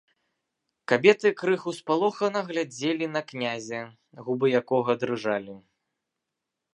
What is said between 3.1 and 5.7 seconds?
на князя, губы якога дрыжалі.